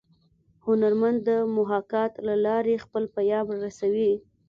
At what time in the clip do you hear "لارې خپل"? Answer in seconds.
2.45-3.03